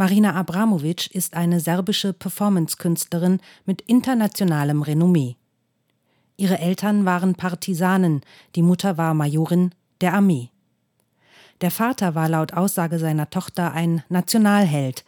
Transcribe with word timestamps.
Marina 0.00 0.34
Abramovic 0.34 1.14
ist 1.14 1.34
eine 1.34 1.60
serbische 1.60 2.14
Performance-Künstlerin 2.14 3.38
mit 3.66 3.82
internationalem 3.82 4.80
Renommee. 4.80 5.36
Ihre 6.38 6.58
Eltern 6.58 7.04
waren 7.04 7.34
Partisanen, 7.34 8.22
die 8.56 8.62
Mutter 8.62 8.96
war 8.96 9.12
Majorin 9.12 9.74
der 10.00 10.14
Armee. 10.14 10.48
Der 11.60 11.70
Vater 11.70 12.14
war 12.14 12.30
laut 12.30 12.54
Aussage 12.54 12.98
seiner 12.98 13.28
Tochter 13.28 13.74
ein 13.74 14.02
Nationalheld. 14.08 15.04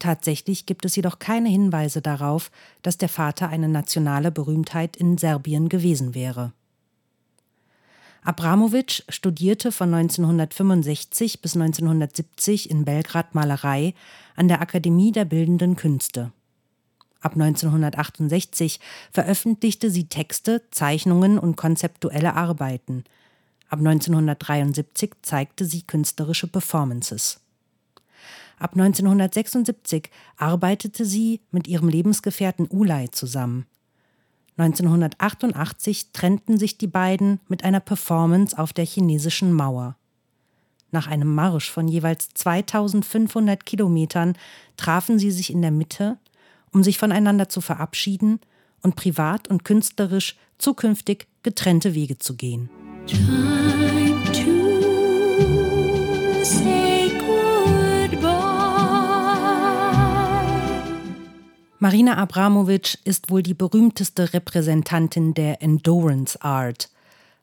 Tatsächlich 0.00 0.66
gibt 0.66 0.84
es 0.84 0.96
jedoch 0.96 1.20
keine 1.20 1.48
Hinweise 1.48 2.02
darauf, 2.02 2.50
dass 2.82 2.98
der 2.98 3.08
Vater 3.08 3.50
eine 3.50 3.68
nationale 3.68 4.32
Berühmtheit 4.32 4.96
in 4.96 5.16
Serbien 5.16 5.68
gewesen 5.68 6.16
wäre. 6.16 6.52
Abramowitsch 8.24 9.02
studierte 9.10 9.70
von 9.70 9.92
1965 9.92 11.42
bis 11.42 11.56
1970 11.56 12.70
in 12.70 12.86
Belgrad 12.86 13.34
Malerei 13.34 13.92
an 14.34 14.48
der 14.48 14.62
Akademie 14.62 15.12
der 15.12 15.26
Bildenden 15.26 15.76
Künste. 15.76 16.32
Ab 17.20 17.32
1968 17.32 18.80
veröffentlichte 19.12 19.90
sie 19.90 20.08
Texte, 20.08 20.62
Zeichnungen 20.70 21.38
und 21.38 21.56
konzeptuelle 21.56 22.34
Arbeiten. 22.34 23.04
Ab 23.68 23.80
1973 23.80 25.12
zeigte 25.20 25.66
sie 25.66 25.82
künstlerische 25.82 26.46
Performances. 26.46 27.40
Ab 28.58 28.72
1976 28.72 30.10
arbeitete 30.38 31.04
sie 31.04 31.42
mit 31.50 31.68
ihrem 31.68 31.90
Lebensgefährten 31.90 32.68
Ulay 32.70 33.10
zusammen. 33.10 33.66
1988 34.56 36.12
trennten 36.12 36.58
sich 36.58 36.78
die 36.78 36.86
beiden 36.86 37.40
mit 37.48 37.64
einer 37.64 37.80
Performance 37.80 38.56
auf 38.56 38.72
der 38.72 38.84
chinesischen 38.84 39.52
Mauer. 39.52 39.96
Nach 40.92 41.08
einem 41.08 41.34
Marsch 41.34 41.70
von 41.70 41.88
jeweils 41.88 42.28
2500 42.34 43.66
Kilometern 43.66 44.36
trafen 44.76 45.18
sie 45.18 45.32
sich 45.32 45.50
in 45.50 45.60
der 45.60 45.72
Mitte, 45.72 46.18
um 46.72 46.84
sich 46.84 46.98
voneinander 46.98 47.48
zu 47.48 47.60
verabschieden 47.60 48.38
und 48.80 48.94
privat 48.94 49.48
und 49.48 49.64
künstlerisch 49.64 50.36
zukünftig 50.58 51.26
getrennte 51.42 51.94
Wege 51.94 52.18
zu 52.18 52.36
gehen. 52.36 52.70
Time 53.06 53.63
Marina 61.84 62.16
Abramovic 62.16 62.96
ist 63.04 63.30
wohl 63.30 63.42
die 63.42 63.52
berühmteste 63.52 64.32
Repräsentantin 64.32 65.34
der 65.34 65.60
Endurance 65.60 66.40
Art, 66.40 66.88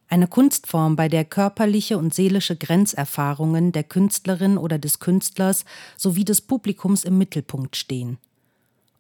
eine 0.08 0.26
Kunstform, 0.26 0.96
bei 0.96 1.10
der 1.10 1.26
körperliche 1.26 2.00
und 2.00 2.16
seelische 2.16 2.56
Grenzerfahrungen 2.56 3.72
der 3.72 3.84
Künstlerin 3.84 4.58
oder 4.58 4.80
des 4.80 4.98
Künstlers 4.98 5.64
sowie 5.96 6.26
des 6.26 6.42
Publikums 6.42 7.04
im 7.04 7.20
Mittelpunkt 7.20 7.76
stehen. 7.76 8.18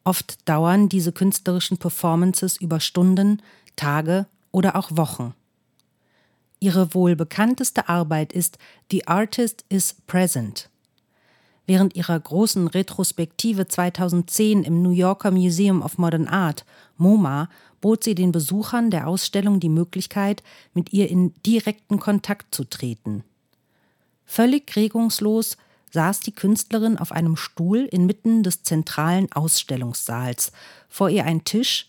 Oft 0.03 0.47
dauern 0.47 0.89
diese 0.89 1.11
künstlerischen 1.11 1.79
Performances 1.79 2.57
über 2.57 2.79
Stunden, 2.79 3.41
Tage 3.75 4.27
oder 4.51 4.75
auch 4.75 4.91
Wochen. 4.91 5.33
Ihre 6.59 6.93
wohl 6.93 7.15
bekannteste 7.15 7.89
Arbeit 7.89 8.31
ist 8.31 8.59
The 8.91 9.07
Artist 9.07 9.65
is 9.69 9.95
Present. 10.05 10.70
Während 11.67 11.95
ihrer 11.95 12.19
großen 12.19 12.67
Retrospektive 12.67 13.67
2010 13.67 14.63
im 14.63 14.81
New 14.81 14.91
Yorker 14.91 15.31
Museum 15.31 15.81
of 15.81 15.97
Modern 15.97 16.27
Art, 16.27 16.65
MoMA, 16.97 17.49
bot 17.81 18.03
sie 18.03 18.15
den 18.15 18.31
Besuchern 18.31 18.91
der 18.91 19.07
Ausstellung 19.07 19.59
die 19.59 19.69
Möglichkeit, 19.69 20.43
mit 20.73 20.93
ihr 20.93 21.09
in 21.09 21.33
direkten 21.45 21.99
Kontakt 21.99 22.53
zu 22.53 22.63
treten. 22.63 23.23
Völlig 24.25 24.75
regungslos 24.75 25.57
saß 25.91 26.21
die 26.21 26.33
Künstlerin 26.33 26.97
auf 26.97 27.11
einem 27.11 27.35
Stuhl 27.35 27.79
inmitten 27.91 28.43
des 28.43 28.63
zentralen 28.63 29.31
Ausstellungssaals, 29.31 30.51
vor 30.87 31.09
ihr 31.09 31.25
ein 31.25 31.43
Tisch, 31.43 31.87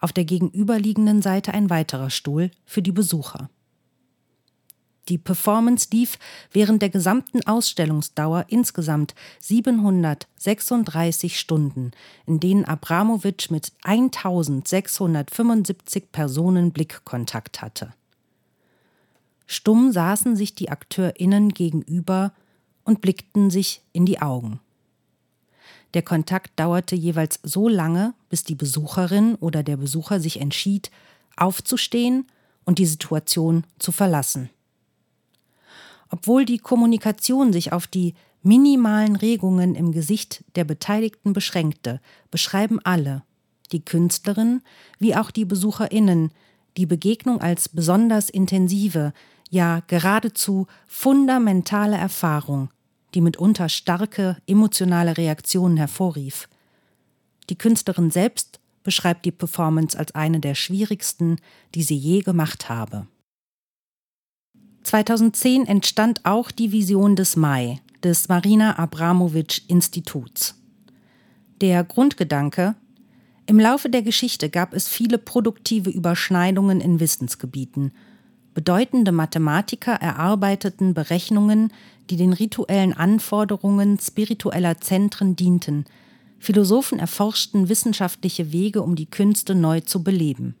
auf 0.00 0.12
der 0.12 0.24
gegenüberliegenden 0.24 1.22
Seite 1.22 1.52
ein 1.52 1.70
weiterer 1.70 2.10
Stuhl 2.10 2.50
für 2.64 2.82
die 2.82 2.92
Besucher. 2.92 3.50
Die 5.10 5.18
Performance 5.18 5.88
lief 5.92 6.18
während 6.52 6.82
der 6.82 6.88
gesamten 6.88 7.44
Ausstellungsdauer 7.44 8.46
insgesamt 8.48 9.16
736 9.40 11.38
Stunden, 11.38 11.90
in 12.26 12.38
denen 12.38 12.64
Abramowitsch 12.64 13.50
mit 13.50 13.72
1675 13.82 16.12
Personen 16.12 16.70
Blickkontakt 16.70 17.60
hatte. 17.60 17.92
Stumm 19.48 19.90
saßen 19.90 20.36
sich 20.36 20.54
die 20.54 20.70
AkteurInnen 20.70 21.48
gegenüber 21.48 22.32
und 22.84 23.00
blickten 23.00 23.50
sich 23.50 23.82
in 23.92 24.06
die 24.06 24.22
Augen. 24.22 24.60
Der 25.94 26.02
Kontakt 26.02 26.52
dauerte 26.54 26.94
jeweils 26.94 27.40
so 27.42 27.68
lange, 27.68 28.14
bis 28.28 28.44
die 28.44 28.54
Besucherin 28.54 29.34
oder 29.34 29.64
der 29.64 29.76
Besucher 29.76 30.20
sich 30.20 30.40
entschied, 30.40 30.92
aufzustehen 31.36 32.28
und 32.64 32.78
die 32.78 32.86
Situation 32.86 33.64
zu 33.80 33.90
verlassen. 33.90 34.50
Obwohl 36.10 36.44
die 36.44 36.58
Kommunikation 36.58 37.52
sich 37.52 37.72
auf 37.72 37.86
die 37.86 38.14
minimalen 38.42 39.16
Regungen 39.16 39.74
im 39.74 39.92
Gesicht 39.92 40.44
der 40.54 40.64
Beteiligten 40.64 41.32
beschränkte, 41.32 42.00
beschreiben 42.30 42.80
alle, 42.82 43.22
die 43.72 43.84
Künstlerin 43.84 44.62
wie 44.98 45.14
auch 45.14 45.30
die 45.30 45.44
Besucherinnen, 45.44 46.32
die 46.76 46.86
Begegnung 46.86 47.40
als 47.40 47.68
besonders 47.68 48.30
intensive, 48.30 49.12
ja 49.50 49.80
geradezu 49.86 50.66
fundamentale 50.86 51.96
Erfahrung, 51.96 52.70
die 53.14 53.20
mitunter 53.20 53.68
starke 53.68 54.36
emotionale 54.46 55.16
Reaktionen 55.16 55.76
hervorrief. 55.76 56.48
Die 57.48 57.58
Künstlerin 57.58 58.10
selbst 58.10 58.60
beschreibt 58.82 59.24
die 59.24 59.32
Performance 59.32 59.98
als 59.98 60.14
eine 60.14 60.40
der 60.40 60.54
schwierigsten, 60.54 61.36
die 61.74 61.82
sie 61.82 61.96
je 61.96 62.20
gemacht 62.20 62.68
habe. 62.68 63.06
2010 64.90 65.66
entstand 65.68 66.24
auch 66.24 66.50
die 66.50 66.72
Vision 66.72 67.14
des 67.14 67.36
Mai, 67.36 67.78
des 68.02 68.28
Marina 68.28 68.76
Abramowitsch 68.76 69.60
Instituts. 69.68 70.56
Der 71.60 71.84
Grundgedanke 71.84 72.74
Im 73.46 73.60
Laufe 73.60 73.88
der 73.88 74.02
Geschichte 74.02 74.50
gab 74.50 74.74
es 74.74 74.88
viele 74.88 75.18
produktive 75.18 75.90
Überschneidungen 75.90 76.80
in 76.80 76.98
Wissensgebieten. 76.98 77.92
Bedeutende 78.52 79.12
Mathematiker 79.12 79.92
erarbeiteten 79.92 80.92
Berechnungen, 80.92 81.72
die 82.10 82.16
den 82.16 82.32
rituellen 82.32 82.92
Anforderungen 82.92 83.96
spiritueller 84.00 84.78
Zentren 84.78 85.36
dienten. 85.36 85.84
Philosophen 86.40 86.98
erforschten 86.98 87.68
wissenschaftliche 87.68 88.50
Wege, 88.50 88.82
um 88.82 88.96
die 88.96 89.08
Künste 89.08 89.54
neu 89.54 89.82
zu 89.82 90.02
beleben. 90.02 90.56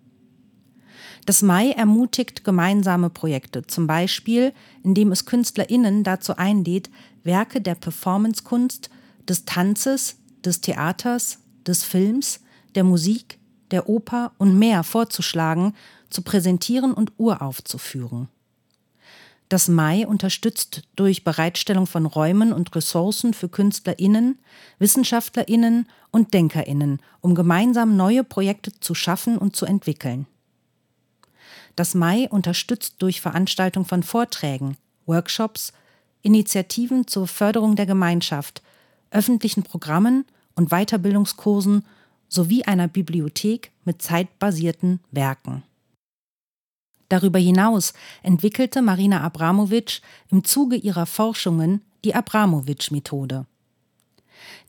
Das 1.26 1.42
Mai 1.42 1.70
ermutigt 1.70 2.44
gemeinsame 2.44 3.10
Projekte, 3.10 3.66
zum 3.66 3.86
Beispiel, 3.86 4.52
indem 4.82 5.12
es 5.12 5.26
KünstlerInnen 5.26 6.02
dazu 6.02 6.36
einlädt, 6.36 6.90
Werke 7.22 7.60
der 7.60 7.74
Performancekunst, 7.74 8.90
des 9.28 9.44
Tanzes, 9.44 10.16
des 10.44 10.60
Theaters, 10.60 11.38
des 11.66 11.84
Films, 11.84 12.40
der 12.74 12.84
Musik, 12.84 13.38
der 13.70 13.88
Oper 13.88 14.32
und 14.38 14.58
mehr 14.58 14.82
vorzuschlagen, 14.82 15.74
zu 16.08 16.22
präsentieren 16.22 16.92
und 16.92 17.12
uraufzuführen. 17.18 18.28
Das 19.48 19.68
Mai 19.68 20.06
unterstützt 20.06 20.82
durch 20.94 21.24
Bereitstellung 21.24 21.86
von 21.86 22.06
Räumen 22.06 22.52
und 22.52 22.74
Ressourcen 22.76 23.34
für 23.34 23.48
KünstlerInnen, 23.48 24.38
WissenschaftlerInnen 24.78 25.86
und 26.12 26.34
DenkerInnen, 26.34 27.00
um 27.20 27.34
gemeinsam 27.34 27.96
neue 27.96 28.22
Projekte 28.22 28.72
zu 28.78 28.94
schaffen 28.94 29.36
und 29.38 29.56
zu 29.56 29.66
entwickeln. 29.66 30.26
Das 31.76 31.94
Mai 31.94 32.28
unterstützt 32.28 32.96
durch 32.98 33.20
Veranstaltung 33.20 33.84
von 33.84 34.02
Vorträgen, 34.02 34.76
Workshops, 35.06 35.72
Initiativen 36.22 37.06
zur 37.06 37.26
Förderung 37.26 37.76
der 37.76 37.86
Gemeinschaft, 37.86 38.62
öffentlichen 39.10 39.62
Programmen 39.62 40.24
und 40.54 40.70
Weiterbildungskursen 40.70 41.84
sowie 42.28 42.64
einer 42.64 42.88
Bibliothek 42.88 43.72
mit 43.84 44.02
zeitbasierten 44.02 45.00
Werken. 45.10 45.62
Darüber 47.08 47.40
hinaus 47.40 47.92
entwickelte 48.22 48.82
Marina 48.82 49.22
Abramovic 49.22 50.00
im 50.30 50.44
Zuge 50.44 50.76
ihrer 50.76 51.06
Forschungen 51.06 51.82
die 52.04 52.14
Abramovic-Methode. 52.14 53.46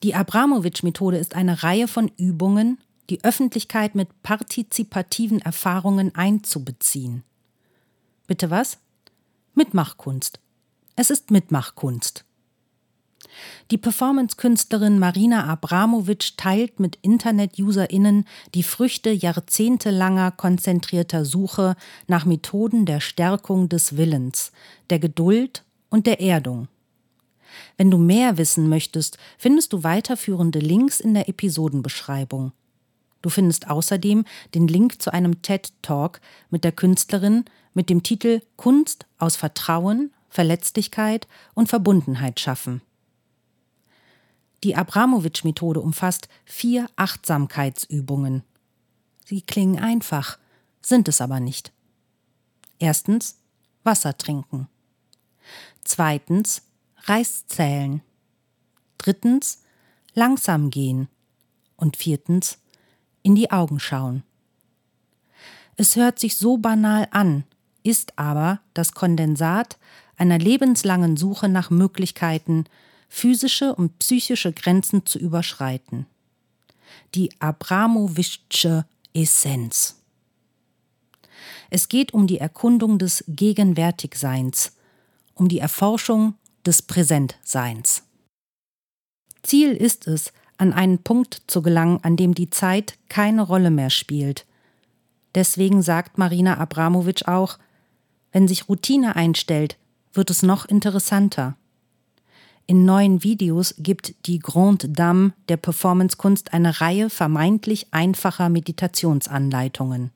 Die 0.02 0.14
Abramovic-Methode 0.14 1.18
ist 1.18 1.34
eine 1.36 1.62
Reihe 1.62 1.86
von 1.86 2.10
Übungen, 2.16 2.78
die 3.12 3.22
Öffentlichkeit 3.24 3.94
mit 3.94 4.22
partizipativen 4.22 5.42
Erfahrungen 5.42 6.14
einzubeziehen. 6.14 7.24
Bitte 8.26 8.48
was? 8.48 8.78
Mitmachkunst. 9.54 10.40
Es 10.96 11.10
ist 11.10 11.30
Mitmachkunst. 11.30 12.24
Die 13.70 13.76
Performance-Künstlerin 13.76 14.98
Marina 14.98 15.44
Abramovic 15.44 16.38
teilt 16.38 16.80
mit 16.80 16.96
Internet-UserInnen 17.02 18.24
die 18.54 18.62
Früchte 18.62 19.10
jahrzehntelanger 19.10 20.30
konzentrierter 20.30 21.26
Suche 21.26 21.76
nach 22.06 22.24
Methoden 22.24 22.86
der 22.86 23.00
Stärkung 23.00 23.68
des 23.68 23.98
Willens, 23.98 24.52
der 24.88 25.00
Geduld 25.00 25.64
und 25.90 26.06
der 26.06 26.22
Erdung. 26.22 26.68
Wenn 27.76 27.90
du 27.90 27.98
mehr 27.98 28.38
wissen 28.38 28.70
möchtest, 28.70 29.18
findest 29.36 29.74
du 29.74 29.84
weiterführende 29.84 30.60
Links 30.60 30.98
in 30.98 31.12
der 31.12 31.28
Episodenbeschreibung. 31.28 32.52
Du 33.22 33.30
findest 33.30 33.70
außerdem 33.70 34.24
den 34.54 34.68
Link 34.68 35.00
zu 35.00 35.12
einem 35.12 35.42
TED 35.42 35.72
Talk 35.82 36.20
mit 36.50 36.64
der 36.64 36.72
Künstlerin 36.72 37.44
mit 37.72 37.88
dem 37.88 38.02
Titel 38.02 38.42
Kunst 38.56 39.06
aus 39.18 39.36
Vertrauen, 39.36 40.12
Verletzlichkeit 40.28 41.26
und 41.54 41.68
Verbundenheit 41.68 42.40
schaffen. 42.40 42.82
Die 44.64 44.76
Abramowitsch-Methode 44.76 45.80
umfasst 45.80 46.28
vier 46.44 46.86
Achtsamkeitsübungen. 46.96 48.42
Sie 49.24 49.42
klingen 49.42 49.78
einfach, 49.78 50.38
sind 50.82 51.08
es 51.08 51.20
aber 51.20 51.40
nicht. 51.40 51.72
Erstens 52.78 53.38
Wasser 53.84 54.16
trinken. 54.16 54.68
Zweitens 55.84 56.62
Reis 57.04 57.46
zählen. 57.46 58.02
Drittens 58.98 59.62
langsam 60.14 60.70
gehen. 60.70 61.08
Und 61.76 61.96
viertens 61.96 62.58
in 63.22 63.34
die 63.34 63.50
Augen 63.50 63.80
schauen. 63.80 64.22
Es 65.76 65.96
hört 65.96 66.18
sich 66.18 66.36
so 66.36 66.58
banal 66.58 67.08
an, 67.10 67.44
ist 67.82 68.18
aber 68.18 68.60
das 68.74 68.92
Kondensat 68.92 69.78
einer 70.16 70.38
lebenslangen 70.38 71.16
Suche 71.16 71.48
nach 71.48 71.70
Möglichkeiten, 71.70 72.66
physische 73.08 73.74
und 73.74 73.98
psychische 73.98 74.52
Grenzen 74.52 75.04
zu 75.06 75.18
überschreiten. 75.18 76.06
Die 77.14 77.30
Abramowischsche 77.40 78.86
Essenz. 79.14 79.96
Es 81.70 81.88
geht 81.88 82.14
um 82.14 82.26
die 82.26 82.38
Erkundung 82.38 82.98
des 82.98 83.24
Gegenwärtigseins, 83.28 84.72
um 85.34 85.48
die 85.48 85.58
Erforschung 85.58 86.34
des 86.64 86.82
Präsentseins. 86.82 88.02
Ziel 89.42 89.72
ist 89.72 90.06
es, 90.06 90.32
an 90.58 90.72
einen 90.72 90.98
Punkt 90.98 91.42
zu 91.46 91.62
gelangen, 91.62 91.98
an 92.02 92.16
dem 92.16 92.34
die 92.34 92.50
Zeit 92.50 92.98
keine 93.08 93.42
Rolle 93.42 93.70
mehr 93.70 93.90
spielt. 93.90 94.46
Deswegen 95.34 95.82
sagt 95.82 96.18
Marina 96.18 96.58
Abramowitsch 96.58 97.26
auch, 97.26 97.58
wenn 98.32 98.48
sich 98.48 98.68
Routine 98.68 99.16
einstellt, 99.16 99.76
wird 100.12 100.30
es 100.30 100.42
noch 100.42 100.64
interessanter. 100.64 101.56
In 102.66 102.84
neuen 102.84 103.22
Videos 103.22 103.74
gibt 103.78 104.14
die 104.26 104.38
Grande 104.38 104.88
Dame 104.88 105.32
der 105.48 105.56
Performancekunst 105.56 106.52
eine 106.54 106.80
Reihe 106.80 107.10
vermeintlich 107.10 107.88
einfacher 107.90 108.48
Meditationsanleitungen. 108.48 110.10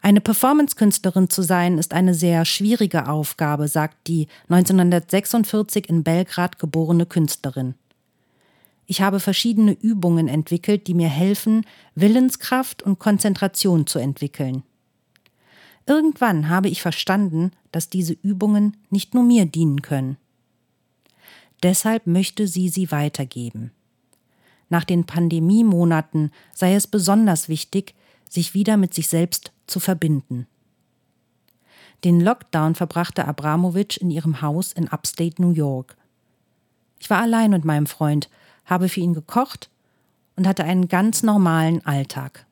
Eine 0.00 0.20
Performancekünstlerin 0.20 1.28
zu 1.28 1.42
sein, 1.42 1.76
ist 1.76 1.92
eine 1.92 2.14
sehr 2.14 2.44
schwierige 2.44 3.08
Aufgabe, 3.08 3.68
sagt 3.68 4.06
die 4.06 4.28
1946 4.48 5.88
in 5.88 6.02
Belgrad 6.02 6.58
geborene 6.58 7.04
Künstlerin. 7.04 7.74
Ich 8.90 9.02
habe 9.02 9.20
verschiedene 9.20 9.72
Übungen 9.72 10.28
entwickelt, 10.28 10.86
die 10.86 10.94
mir 10.94 11.10
helfen, 11.10 11.66
Willenskraft 11.94 12.82
und 12.82 12.98
Konzentration 12.98 13.86
zu 13.86 13.98
entwickeln. 13.98 14.62
Irgendwann 15.86 16.48
habe 16.48 16.70
ich 16.70 16.80
verstanden, 16.80 17.50
dass 17.70 17.90
diese 17.90 18.14
Übungen 18.14 18.78
nicht 18.88 19.12
nur 19.12 19.24
mir 19.24 19.44
dienen 19.44 19.82
können. 19.82 20.16
Deshalb 21.62 22.06
möchte 22.06 22.48
sie 22.48 22.70
sie 22.70 22.90
weitergeben. 22.90 23.72
Nach 24.70 24.84
den 24.84 25.04
Pandemiemonaten 25.04 26.32
sei 26.54 26.74
es 26.74 26.86
besonders 26.86 27.50
wichtig, 27.50 27.94
sich 28.26 28.54
wieder 28.54 28.78
mit 28.78 28.94
sich 28.94 29.08
selbst 29.08 29.52
zu 29.66 29.80
verbinden. 29.80 30.46
Den 32.04 32.22
Lockdown 32.22 32.74
verbrachte 32.74 33.26
Abramowitsch 33.26 33.98
in 33.98 34.10
ihrem 34.10 34.40
Haus 34.40 34.72
in 34.72 34.88
Upstate 34.88 35.42
New 35.42 35.50
York. 35.50 35.98
Ich 36.98 37.10
war 37.10 37.20
allein 37.20 37.50
mit 37.50 37.66
meinem 37.66 37.86
Freund, 37.86 38.30
habe 38.68 38.88
für 38.88 39.00
ihn 39.00 39.14
gekocht 39.14 39.68
und 40.36 40.46
hatte 40.46 40.62
einen 40.62 40.88
ganz 40.88 41.24
normalen 41.24 41.84
Alltag. 41.84 42.46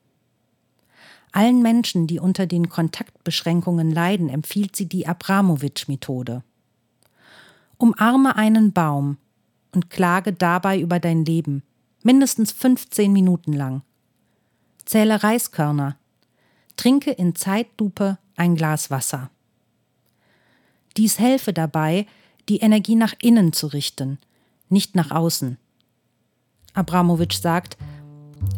Allen 1.30 1.62
Menschen, 1.62 2.06
die 2.06 2.18
unter 2.18 2.46
den 2.46 2.68
Kontaktbeschränkungen 2.68 3.92
leiden, 3.92 4.28
empfiehlt 4.28 4.74
sie 4.74 4.86
die 4.86 5.06
Abramowitsch-Methode. 5.06 6.42
Umarme 7.76 8.36
einen 8.36 8.72
Baum 8.72 9.18
und 9.74 9.90
klage 9.90 10.32
dabei 10.32 10.80
über 10.80 10.98
dein 10.98 11.24
Leben, 11.26 11.62
mindestens 12.02 12.52
15 12.52 13.12
Minuten 13.12 13.52
lang. 13.52 13.82
Zähle 14.86 15.22
Reiskörner. 15.22 15.96
Trinke 16.76 17.10
in 17.10 17.34
Zeitlupe 17.34 18.18
ein 18.36 18.54
Glas 18.54 18.90
Wasser. 18.90 19.30
Dies 20.96 21.18
helfe 21.18 21.52
dabei, 21.52 22.06
die 22.48 22.58
Energie 22.58 22.94
nach 22.96 23.14
innen 23.20 23.52
zu 23.52 23.66
richten, 23.66 24.18
nicht 24.68 24.94
nach 24.94 25.10
außen. 25.10 25.58
Abramowitsch 26.76 27.40
sagt, 27.40 27.76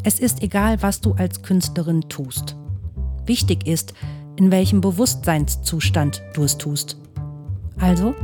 es 0.03 0.19
ist 0.19 0.43
egal, 0.43 0.83
was 0.83 1.01
du 1.01 1.13
als 1.15 1.43
Künstlerin 1.43 2.03
tust. 2.09 2.57
Wichtig 3.27 3.67
ist, 3.67 3.95
in 4.37 4.51
welchem 4.51 4.81
Bewusstseinszustand 4.81 6.23
du 6.35 6.45
es 6.45 6.59
tust. 6.59 6.97
Also, 7.79 8.15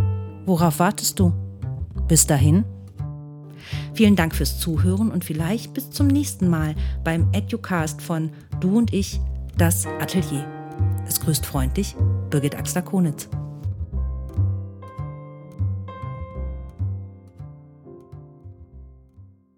Worauf 0.46 0.78
wartest 0.78 1.18
du? 1.18 1.32
Bis 2.06 2.26
dahin. 2.26 2.64
Vielen 3.94 4.16
Dank 4.16 4.34
fürs 4.34 4.58
Zuhören 4.60 5.10
und 5.10 5.24
vielleicht 5.24 5.72
bis 5.72 5.90
zum 5.90 6.06
nächsten 6.06 6.48
Mal 6.48 6.74
beim 7.02 7.28
Educast 7.32 8.02
von 8.02 8.30
Du 8.60 8.76
und 8.76 8.92
ich, 8.92 9.20
das 9.56 9.86
Atelier. 10.00 10.44
Es 11.06 11.20
grüßt 11.20 11.46
freundlich 11.46 11.96
Birgit 12.28 12.56
Axler-Konitz. 12.56 13.28